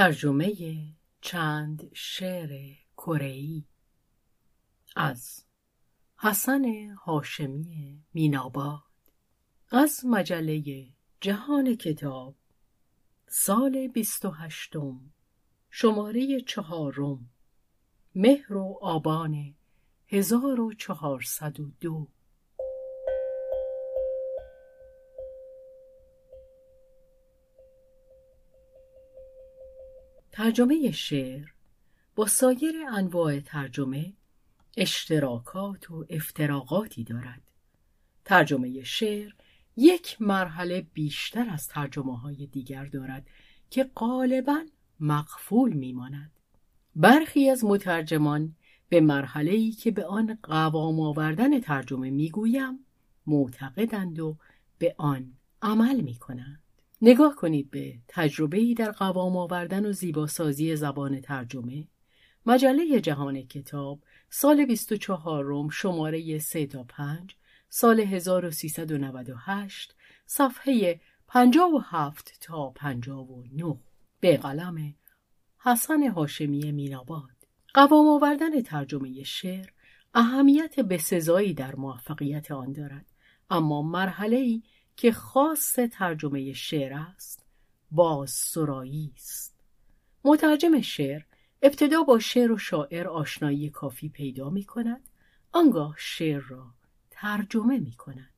[0.00, 0.54] ترجمه
[1.20, 3.64] چند شعر کره‌ای
[4.96, 5.44] از
[6.18, 6.64] حسن
[7.04, 8.82] هاشمی میناباد
[9.70, 10.86] از مجله
[11.20, 12.36] جهان کتاب
[13.28, 15.00] سال بیست و هشتم
[15.70, 17.30] شماره چهارم
[18.14, 19.54] مهر و آبان
[20.08, 22.08] 1402
[30.40, 31.46] ترجمه شعر
[32.14, 34.12] با سایر انواع ترجمه
[34.76, 37.42] اشتراکات و افتراقاتی دارد
[38.24, 39.32] ترجمه شعر
[39.76, 43.26] یک مرحله بیشتر از ترجمه های دیگر دارد
[43.70, 44.66] که غالبا
[45.00, 46.30] مقفول میماند
[46.96, 48.56] برخی از مترجمان
[48.88, 52.78] به مرحله ای که به آن قوام آوردن ترجمه می‌گویم
[53.26, 54.36] معتقدند و
[54.78, 56.69] به آن عمل می کنند.
[57.02, 61.88] نگاه کنید به تجربه در قوام آوردن و زیباسازی زبان ترجمه.
[62.46, 67.36] مجله جهان کتاب سال 24 روم شماره 3 تا 5
[67.68, 69.94] سال 1398
[70.26, 73.76] صفحه 57 تا 59
[74.20, 74.94] به قلم
[75.58, 77.36] حسن هاشمی میناباد.
[77.74, 79.66] قوام آوردن ترجمه شعر
[80.14, 83.06] اهمیت بسزایی در موفقیت آن دارد.
[83.50, 84.62] اما مرحله ای
[85.00, 87.46] که خاص ترجمه شعر است
[87.90, 89.60] باز سرایی است.
[90.24, 91.22] مترجم شعر
[91.62, 95.08] ابتدا با شعر و شاعر آشنایی کافی پیدا می کند
[95.52, 96.66] آنگاه شعر را
[97.10, 98.30] ترجمه می کند.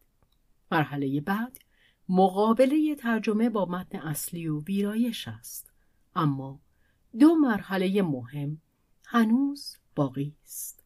[0.73, 1.59] مرحله بعد
[2.09, 5.73] مقابله ترجمه با متن اصلی و ویرایش است.
[6.17, 6.61] اما
[7.19, 8.61] دو مرحله مهم
[9.07, 10.85] هنوز باقی است.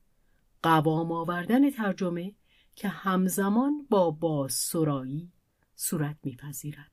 [0.63, 2.35] قوام آوردن ترجمه
[2.77, 5.33] که همزمان با باز سرایی
[5.77, 6.93] صورت میپذیرد.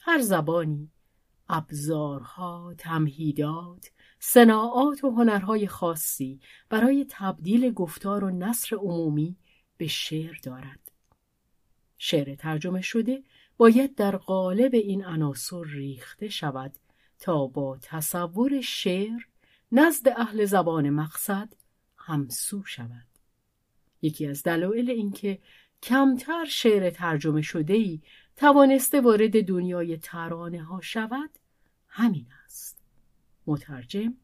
[0.00, 0.90] هر زبانی
[1.48, 9.36] ابزارها تمهیدات صناعات و هنرهای خاصی برای تبدیل گفتار و نصر عمومی
[9.76, 10.92] به شعر دارد.
[11.98, 13.22] شعر ترجمه شده
[13.56, 16.76] باید در قالب این عناصر ریخته شود
[17.18, 19.22] تا با تصور شعر
[19.72, 21.52] نزد اهل زبان مقصد
[21.96, 23.06] همسو شود.
[24.02, 25.38] یکی از دلایل اینکه
[25.82, 28.00] کمتر شعر ترجمه شده ای
[28.36, 31.30] توانسته وارد دنیای ترانه ها شود؟
[31.88, 32.78] همین است.
[33.46, 34.14] مترجم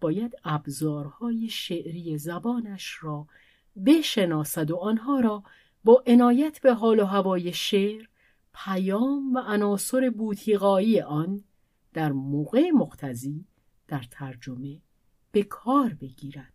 [0.00, 3.26] باید ابزارهای شعری زبانش را
[3.86, 5.42] بشناسد و آنها را
[5.84, 8.06] با عنایت به حال و هوای شعر
[8.54, 11.44] پیام و عناصر بوتیقایی آن
[11.92, 13.44] در موقع مقتضی
[13.88, 14.80] در ترجمه
[15.32, 16.51] به کار بگیرد.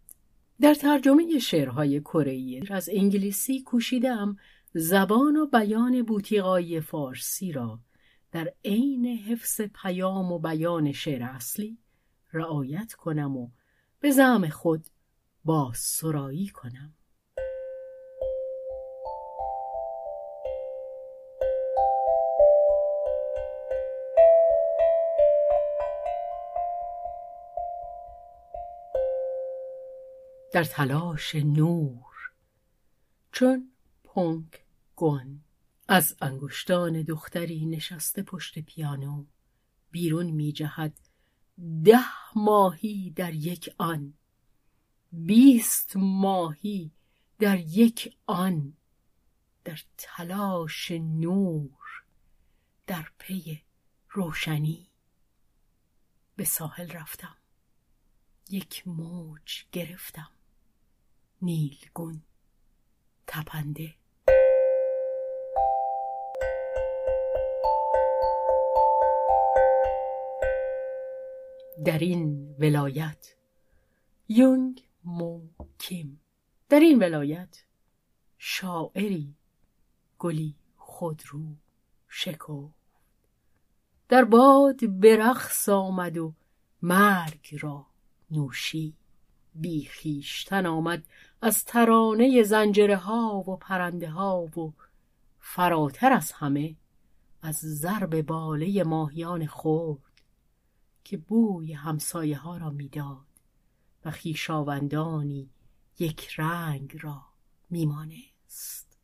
[0.61, 4.37] در ترجمه شعرهای کره از انگلیسی کوشیدم
[4.73, 7.79] زبان و بیان بوتیقایی فارسی را
[8.31, 11.77] در عین حفظ پیام و بیان شعر اصلی
[12.33, 13.49] رعایت کنم و
[13.99, 14.85] به زعم خود
[15.45, 16.96] با سرایی کنم.
[30.53, 32.15] در تلاش نور.
[33.31, 33.71] چون
[34.03, 34.65] پونک
[34.95, 35.43] گون
[35.87, 39.25] از انگشتان دختری نشسته پشت پیانو
[39.91, 40.99] بیرون می جهد
[41.83, 44.13] ده ماهی در یک آن
[45.11, 46.91] بیست ماهی
[47.39, 48.73] در یک آن.
[49.63, 52.03] در تلاش نور
[52.87, 53.63] در پی
[54.09, 54.89] روشنی.
[56.35, 57.35] به ساحل رفتم
[58.49, 60.36] یک موج گرفتم.
[61.41, 62.21] نیلگون
[63.27, 63.95] تپنده.
[71.85, 73.35] در این ولایت
[74.29, 75.41] یونگ مو
[75.77, 76.21] کیم.
[76.69, 77.63] در این ولایت
[78.37, 79.35] شاعری
[80.19, 81.55] گلی خودرو
[82.07, 82.73] شکفت.
[84.09, 86.33] در باد برقص آمد و
[86.81, 87.85] مرگ را
[88.31, 88.97] نوشی
[89.55, 91.03] بیخیشتن آمد
[91.41, 94.73] از ترانه زنجره ها و پرنده ها و
[95.39, 96.75] فراتر از همه
[97.41, 100.03] از ضرب باله ماهیان خود
[101.03, 103.25] که بوی همسایه ها را می‌داد
[104.05, 105.49] و خیشاوندانی
[105.99, 107.25] یک رنگ را
[107.69, 108.97] میمانست.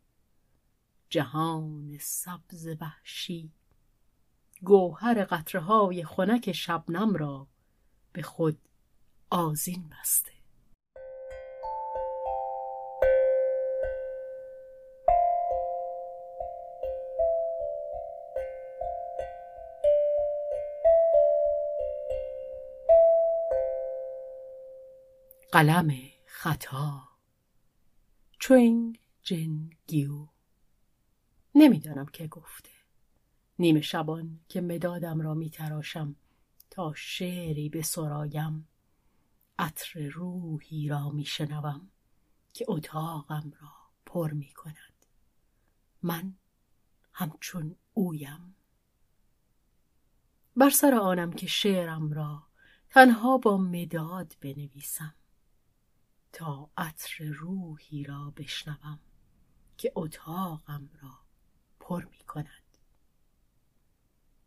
[1.09, 3.51] جهان سبز وحشی
[4.61, 7.47] گوهر قطره های خنک شبنم را
[8.13, 8.57] به خود
[9.29, 10.42] آزین بسته.
[25.53, 25.93] قلم
[26.25, 27.09] خطا.
[28.39, 30.27] چوینگ جن گیو.
[31.55, 32.69] نمی‌دانم که گفته.
[33.59, 36.15] نیمه شبان که مدادم را میتراشم
[36.69, 38.67] تا شعری به سرایم.
[39.59, 41.89] عطر روحی را میشنوم
[42.53, 43.71] که اتاقم را
[44.05, 45.05] پر می کند
[46.01, 46.33] من
[47.13, 48.55] همچون اویم.
[50.55, 52.43] بر سر آنم که شعرم را
[52.89, 55.15] تنها با مداد بنویسم.
[56.33, 58.99] تا عطر روحی را بشنوم
[59.77, 61.19] که اتاقم را
[61.79, 62.77] پر می کند.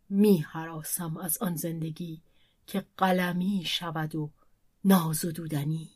[0.09, 2.23] می حراسم از آن زندگی
[2.67, 4.31] که قلمی شود و
[4.85, 5.91] نازدودنی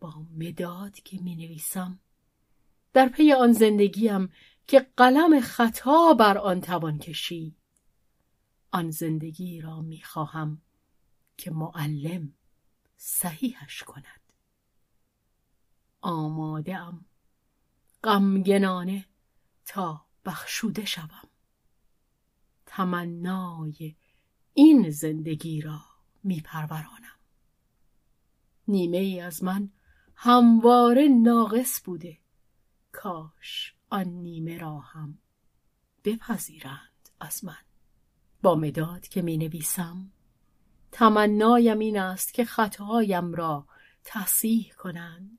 [0.00, 1.98] با مداد که می نویسم
[2.92, 4.32] در پی آن زندگیم
[4.66, 7.56] که قلم خطا بر آن توان کشید
[8.70, 10.62] آن زندگی را می خواهم
[11.36, 12.32] که معلم
[12.96, 14.23] صحیحش کند.
[16.04, 17.04] آماده ام
[18.02, 19.06] غمگنانه
[19.64, 21.28] تا بخشوده شوم.
[22.66, 23.96] تمنای
[24.54, 25.80] این زندگی را
[26.24, 27.18] میپرورانم.
[28.68, 29.70] نیمه ای از من
[30.16, 32.18] همواره ناقص بوده.
[32.92, 35.18] کاش آن نیمه را هم
[36.04, 37.64] بپذیرند از من.
[38.42, 40.10] با مداد که می نویسم
[40.92, 43.66] تمنایم این است که خطایم را
[44.04, 45.38] تصیح کنند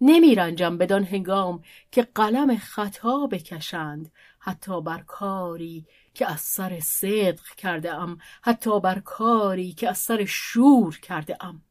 [0.00, 4.12] نمیرنجم بدان هنگام که قلم خطا بکشند.
[4.38, 10.24] حتی بر کاری که از سر صدق کرده ام حتی بر کاری که از سر
[10.24, 11.62] شور کرده ام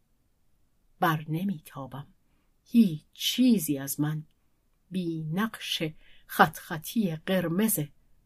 [1.00, 2.07] بر نمیتابم.
[2.65, 4.24] هیچ چیزی از من.
[4.91, 5.83] بی نقش
[6.27, 7.80] خط خطی قرمز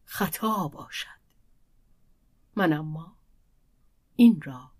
[0.04, 1.22] خطا باشد.
[2.56, 3.16] من اما
[4.16, 4.70] این را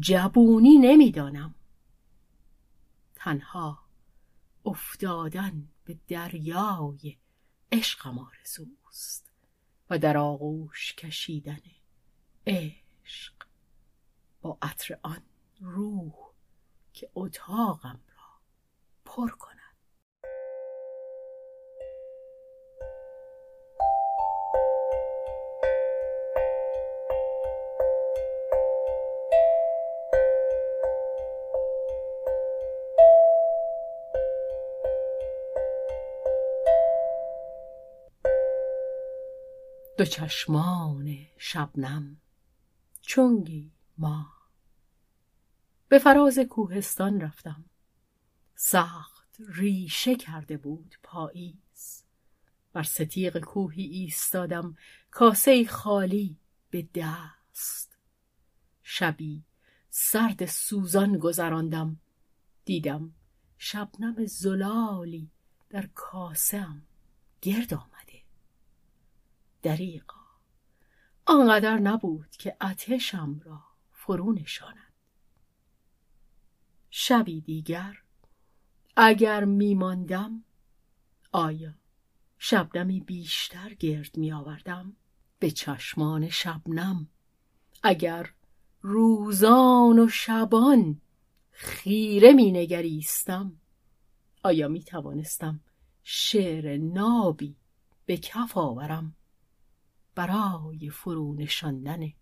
[0.00, 1.54] جبونی نمی‌دانم.
[3.14, 3.89] تنها
[4.64, 7.16] افتادن به دریای
[7.72, 9.32] عشقم آرزوست
[9.90, 11.60] و در آغوش کشیدن
[12.46, 13.34] عشق
[14.40, 15.22] با عطر آن
[15.60, 16.14] روح
[16.92, 18.40] که اتاقم را
[19.04, 19.59] پر کند.
[40.10, 42.16] چشمان شبنم
[43.00, 44.32] چونگی ما.
[45.88, 47.64] به فراز کوهستان رفتم.
[48.54, 52.04] سخت ریشه کرده بود پاییز.
[52.72, 54.76] بر ستیق کوهی ایستادم
[55.10, 56.36] کاسه خالی
[56.70, 57.98] به دست.
[58.82, 59.44] شبی
[59.90, 62.00] سرد سوزان گذراندم.
[62.64, 63.14] دیدم
[63.58, 65.30] شبنم زلالی
[65.70, 66.82] در کاسم
[67.42, 67.89] گرد آمده
[69.62, 70.20] دریقا
[71.26, 74.92] آنقدر نبود که اتشم را فرو نشاند.
[76.90, 78.02] شبی دیگر
[78.96, 80.44] اگر میماندم
[81.32, 81.74] آیا
[82.38, 84.96] شبنمی بیشتر گرد می آوردم؟
[85.38, 87.08] به چشمان شبنم
[87.82, 88.30] اگر
[88.80, 91.00] روزان و شبان
[91.50, 93.60] خیره می نگریستم
[94.42, 95.60] آیا می توانستم
[96.02, 97.56] شعر نابی
[98.06, 99.16] به کف آورم؟
[100.20, 102.12] برای فرو نشاندن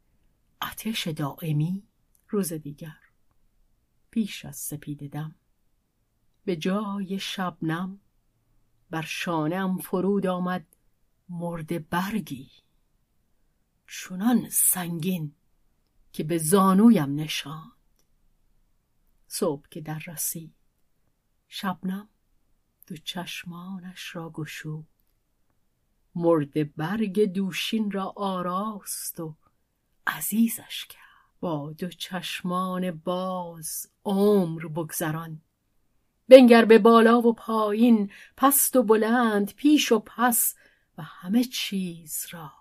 [0.61, 1.83] آتش دائمی
[2.29, 2.99] روز دیگر.
[4.11, 5.35] پیش از سپید دم
[6.45, 8.01] به جای شبنم
[8.91, 10.77] بر شانم فرود آمد
[11.29, 12.51] مرد برگی.
[13.87, 15.35] چنان سنگین
[16.13, 17.73] که به زانویم نشاند.
[19.27, 20.55] صبح که در رسید
[21.49, 22.09] شبنم
[22.87, 24.98] دو چشمانش را گشود.
[26.19, 29.35] مرد برگ دوشین را آراست و
[30.07, 31.09] عزیزش کرد.
[31.41, 35.41] با دو چشمان باز عمر بگذران.
[36.29, 40.55] بنگر به بالا و پایین پست و بلند پیش و پس
[40.99, 42.53] و همه چیز را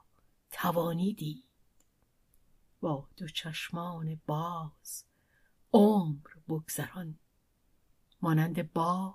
[0.52, 1.44] توانی دید.
[2.82, 5.06] با دو چشمان باز
[5.74, 7.20] عمر بگذران.
[8.22, 9.14] مانند باد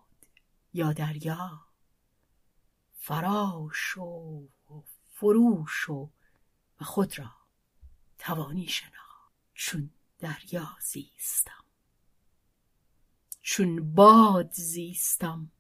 [0.72, 1.71] یا دریا.
[3.02, 4.48] فراش و
[5.10, 6.10] فروش و
[6.80, 7.30] خود را
[8.18, 8.88] توانی شنا
[9.54, 11.64] چون دریا زیستم.
[13.40, 15.50] چون باد زیستم.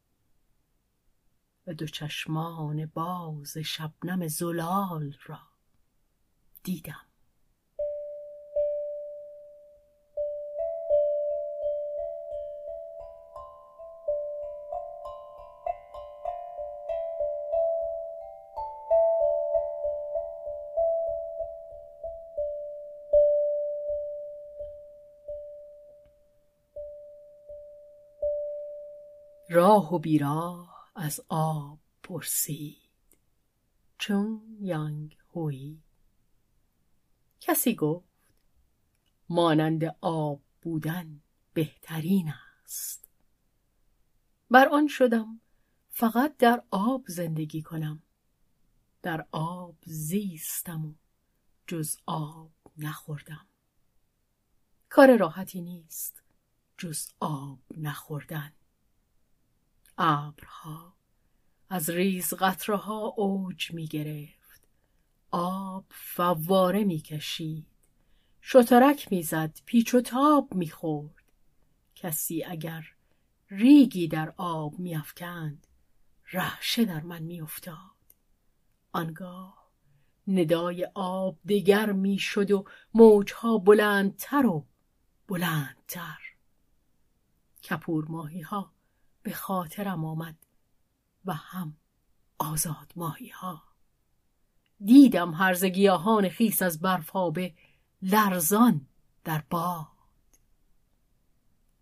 [1.66, 5.40] و دو چشمان باز شبنم زلال را
[6.62, 7.11] دیدم.
[29.52, 32.76] راه و بیراه از آب پرسید.
[33.98, 35.78] چون یانگ هوی
[37.40, 38.08] کسی گفت
[39.28, 41.20] مانند آب بودن
[41.54, 42.32] بهترین
[42.64, 43.08] است.
[44.50, 45.40] بر آن شدم
[45.90, 48.02] فقط در آب زندگی کنم.
[49.02, 50.94] در آب زیستم و
[51.66, 53.46] جز آب نخوردم.
[54.88, 56.22] کار راحتی نیست
[56.78, 58.52] جز آب نخوردن.
[59.98, 60.94] ابرها
[61.70, 64.68] از ریز قطرها اوج می گرفت
[65.30, 67.66] آب فواره می کشید
[68.42, 71.32] شترک می زد پیچ و تاب می خورد
[71.94, 72.84] کسی اگر
[73.50, 75.66] ریگی در آب می افکند
[76.32, 77.76] رعشه در من می افتاد
[78.92, 79.70] آنگاه
[80.28, 84.66] ندای آب دگر می شد و موجها بلندتر و
[85.28, 86.18] بلندتر.
[87.62, 88.72] کپور ماهی ها
[89.22, 90.36] به خاطرم آمد
[91.24, 91.76] و هم
[92.38, 93.62] آزاد ماهی ها
[94.84, 97.54] دیدم هرز گیاهان خیس از برفابه
[98.02, 98.86] لرزان
[99.24, 99.86] در باد.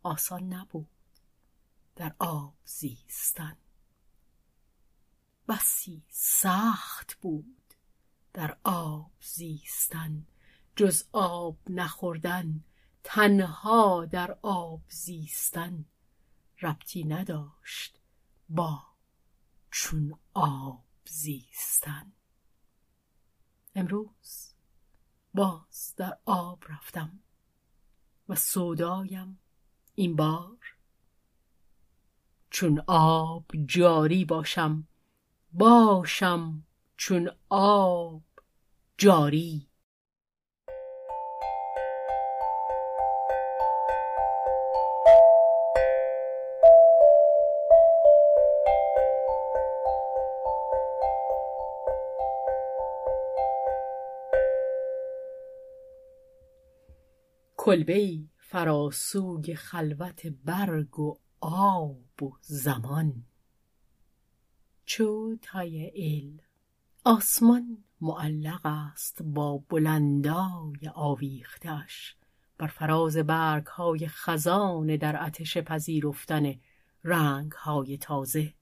[0.03, 0.89] آسان نبود
[1.97, 3.57] در آب زیستن.
[5.49, 7.75] بسی سخت بود
[8.33, 10.27] در آب زیستن.
[10.77, 12.65] جز آب نخوردن
[13.05, 15.85] تنها در آب زیستن.
[16.63, 18.01] ربطی نداشت
[18.49, 18.83] با
[19.71, 22.13] چون آب زیستن.
[23.75, 24.55] امروز
[25.35, 27.21] باز در آب رفتم
[28.29, 29.39] و سودایم
[29.95, 30.77] این بار.
[32.51, 34.89] چون آب جاری باشم
[35.53, 38.23] باشم چون آب
[38.99, 39.70] جاری.
[57.71, 63.25] کلبه فراسوی خلوت برگ و آب و زمان.
[64.85, 66.41] چو تای ال
[67.05, 72.17] آسمان معلق است با بلندای آویختش.
[72.59, 76.55] بر فراز برگ های خزان در اتش پذیرفتن
[77.05, 78.55] رنگ های تازه.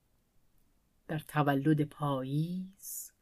[1.06, 3.12] در تولد پاییز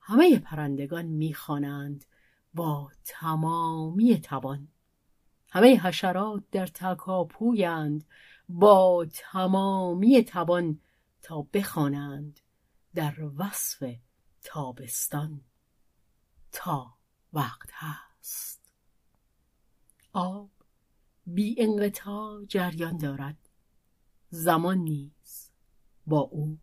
[0.00, 2.04] همه پرندگان می‌خوانند
[2.54, 4.68] با تمامی توان.
[5.56, 8.04] همه حشرات در تکاپویند
[8.48, 10.80] با تمامی توان
[11.22, 12.40] تا بخوانند
[12.94, 13.96] در وصف
[14.42, 15.40] تابستان.
[16.52, 16.94] تا
[17.32, 18.60] وقت هست.
[20.12, 20.50] آب
[21.26, 23.48] بی انقطاع جریان دارد.
[24.30, 25.50] زمان نیز
[26.06, 26.58] با او.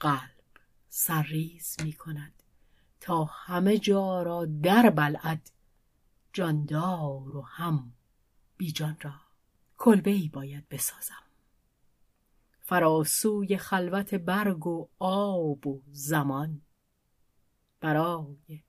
[0.00, 0.44] قلب
[0.88, 2.42] سرریز می کند.
[3.00, 5.50] تا همه جا را در بلعد
[6.34, 7.92] جاندار و هم
[8.56, 9.14] بیجان را
[9.78, 11.22] کلبه ای باید بسازم.
[12.60, 16.62] فراسوی خلوت برگ و آب و زمان
[17.80, 18.62] برای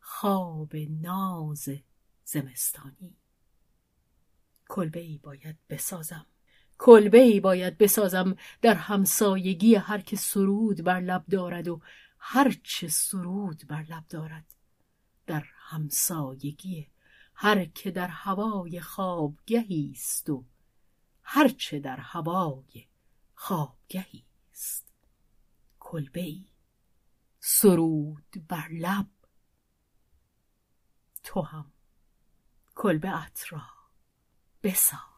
[0.00, 1.68] خواب ناز
[2.24, 3.16] زمستانی.
[4.68, 6.26] کلبه ای باید بسازم.
[6.78, 11.80] کلبه ای باید بسازم در همسایگی هر که سرود بر لب دارد و
[12.18, 14.54] هر چه سرود بر لب دارد
[15.26, 16.91] در همسایگی
[17.34, 20.44] هر که در هوای خوابگهی است و
[21.22, 22.86] هر چه در هوای
[23.34, 24.92] خوابگهی است.
[25.80, 26.36] کلبه
[27.40, 29.06] سرود بر لب.
[31.22, 31.72] تو هم.
[32.74, 33.62] کلبه ات را
[34.62, 35.11] بساز.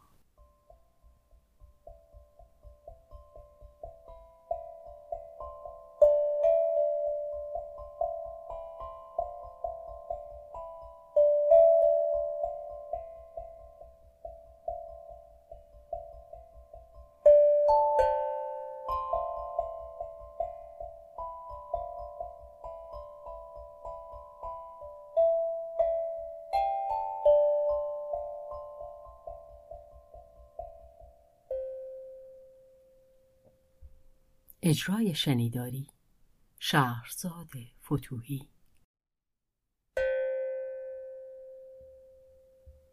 [34.67, 35.87] اجرای شنیداری
[36.59, 37.51] شهرزاد
[37.83, 38.49] فتوهی